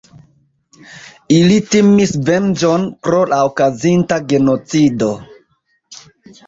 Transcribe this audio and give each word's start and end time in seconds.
Ili 1.35 1.59
timis 1.75 2.15
venĝon 2.31 2.89
pro 3.09 3.21
la 3.35 3.41
okazinta 3.53 4.21
genocido. 4.35 5.13